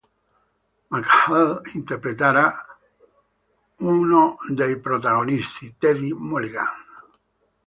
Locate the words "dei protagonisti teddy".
4.49-6.11